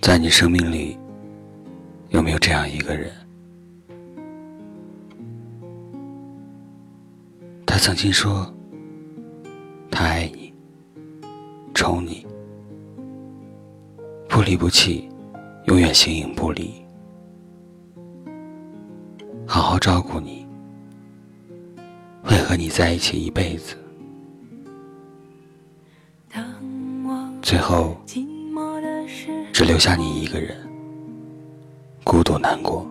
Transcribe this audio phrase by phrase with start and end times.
[0.00, 0.98] 在你生命里，
[2.08, 3.12] 有没有这样一个人？
[7.66, 8.50] 他曾经说，
[9.90, 10.52] 他爱你，
[11.74, 12.26] 宠你，
[14.26, 15.08] 不离不弃，
[15.66, 16.72] 永远形影不离，
[19.46, 20.46] 好好照顾你，
[22.24, 23.76] 会和你在一起一辈子。
[27.42, 27.96] 最后，
[29.60, 30.56] 只留下你一个人，
[32.02, 32.90] 孤独难过。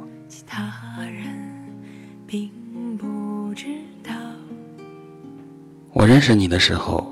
[5.94, 7.12] 我认识你的时候，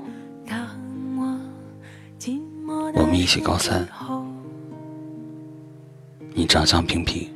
[2.94, 3.84] 我们一起高三，
[6.34, 7.28] 你长相平平。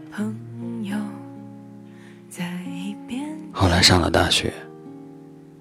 [3.52, 4.52] 后来上了大学，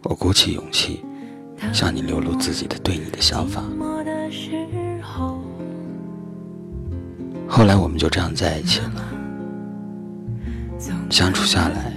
[0.04, 1.04] 我鼓起勇气
[1.74, 3.64] 向你流露自己的对你的想法。
[7.54, 9.04] 后来我们就这样在一起了，
[11.10, 11.92] 相处下来，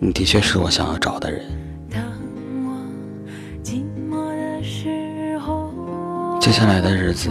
[0.00, 1.46] 你的确是我想要找的人。
[6.40, 7.30] 接下来的日子，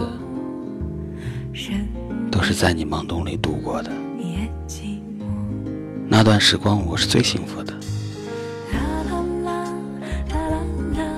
[2.32, 3.90] 都是在你盲洞里度过的。
[6.08, 7.74] 那段时光，我是最幸福的。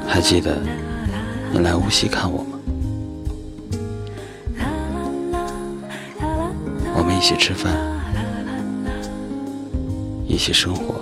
[0.05, 0.59] 还记得
[1.53, 2.59] 你来无锡看我吗？
[7.23, 7.73] 一起吃饭，
[10.27, 10.97] 一起生活，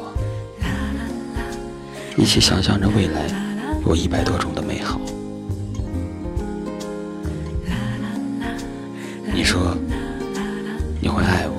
[2.15, 3.23] 一起想象着未来
[3.87, 5.01] 有一百多种的美好。
[9.33, 9.75] 你说
[11.01, 11.57] 你会爱我，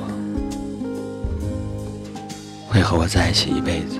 [2.69, 3.97] 会和我在一起一辈子。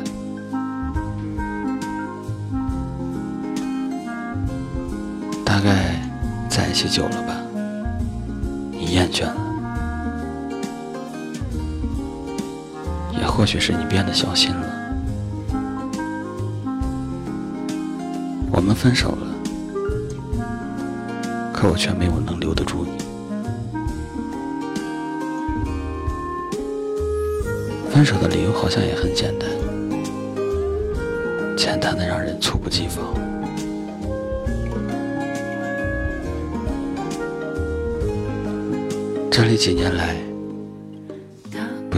[5.44, 6.00] 大概
[6.48, 7.36] 在一起久了吧，
[8.70, 9.51] 你厌倦了。
[13.22, 14.66] 也或许是你变得小心了，
[18.52, 19.28] 我们分手了，
[21.54, 22.98] 可我却没有能留得住你。
[27.92, 29.48] 分手的理由好像也很简单，
[31.56, 33.06] 简单的让人猝不及防。
[39.30, 40.21] 这里几年来。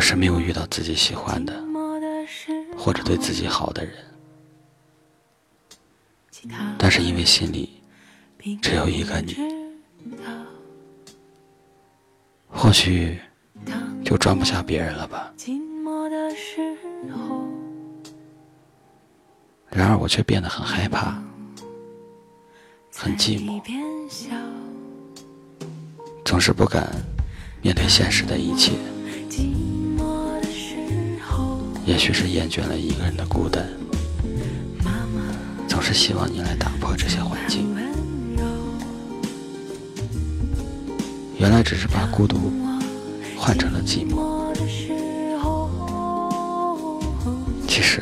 [0.04, 1.64] 是没有遇到自己喜欢的，
[2.78, 3.96] 或者对自己好的人，
[6.78, 7.82] 但是因为心里
[8.62, 9.38] 只有一个你，
[12.50, 13.18] 或许
[14.04, 15.34] 就装不下别人了吧。
[19.70, 21.18] 然而我却变得很害怕，
[22.94, 23.62] 很寂寞，
[26.26, 26.94] 总是不敢
[27.62, 28.74] 面对现实的一切。
[31.86, 33.68] 也许是厌倦了一个人的孤单，
[35.68, 37.76] 总是希望你来打破这些环境。
[41.38, 42.52] 原来只是把孤独
[43.38, 44.54] 换成了寂寞。
[47.68, 48.02] 其实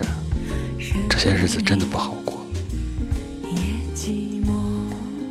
[1.09, 2.39] 这些日子真的不好过。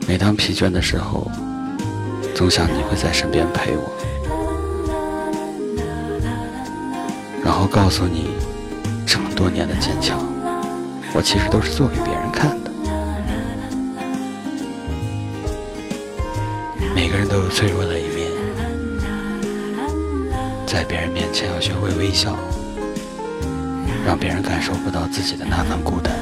[0.09, 1.31] 每当疲倦的时候，
[2.35, 3.93] 总想你会在身边陪我，
[7.71, 8.31] 告诉你。
[9.07, 10.21] 这么多年的坚强，
[11.13, 12.71] 我其实都是做给别人看的。
[16.95, 18.31] 每个人都有脆弱的一面，
[20.65, 22.37] 在别人面前要学会微笑，
[24.07, 26.15] 让别人感受不到自己的那份孤单。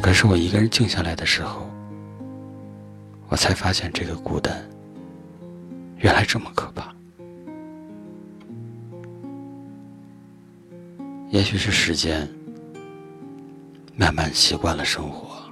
[0.00, 1.68] 可是我一个人静下来的时候，
[3.28, 4.66] 我才发现这个孤单
[5.98, 6.90] 原来这么可怕。
[11.32, 12.28] 也许是时间
[13.96, 15.50] 慢慢习惯了生活，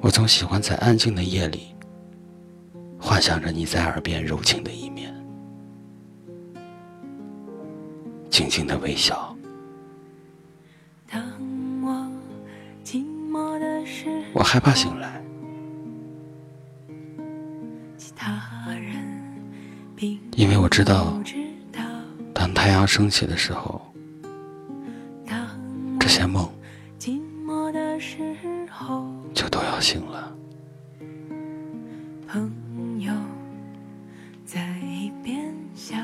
[0.00, 1.74] 我总喜欢在安静的夜里，
[2.98, 5.14] 幻想着你在耳边柔情的一面，
[8.30, 9.36] 静静的微笑。
[14.32, 15.22] 我害怕醒来，
[20.34, 21.19] 因为我知道。
[22.70, 23.82] 太阳升起的时候，
[25.98, 26.48] 这些梦
[29.34, 30.32] 就都要醒了。
[32.28, 33.12] 朋友
[34.46, 35.96] 在一边笑。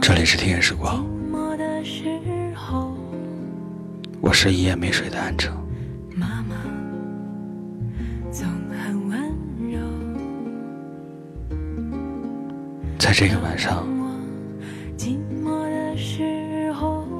[0.00, 1.04] 这里是听夜时光，
[4.20, 5.65] 我是一夜没睡的安城。
[13.18, 13.82] 这个晚上，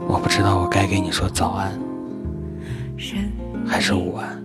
[0.06, 1.72] 我不知道我该给你说早安，
[3.66, 4.44] 还是午安。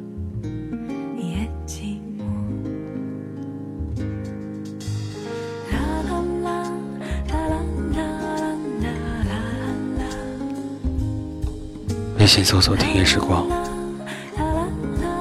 [12.18, 13.46] 微信搜索“听夜时光”，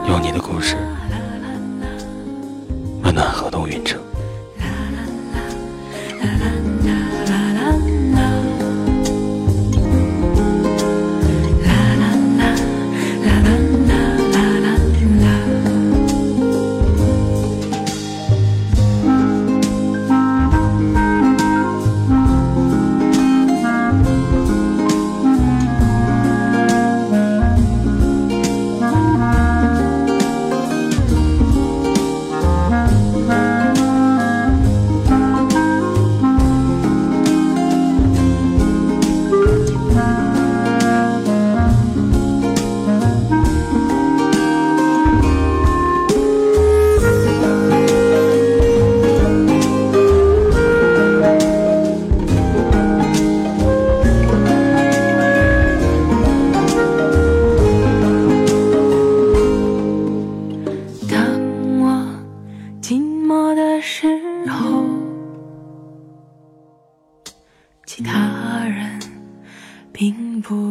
[0.09, 0.76] 有你的故事。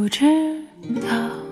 [0.10, 0.26] 知
[1.02, 1.49] 道。